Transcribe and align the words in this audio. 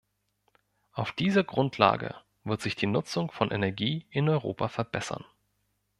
Auf 0.93 1.11
dieser 1.11 1.43
Grundlage 1.43 2.15
wird 2.43 2.59
sich 2.63 2.75
die 2.75 2.87
Nutzung 2.87 3.29
von 3.29 3.51
Energie 3.51 4.07
in 4.09 4.29
Europa 4.29 4.67
verbessern. 4.67 5.23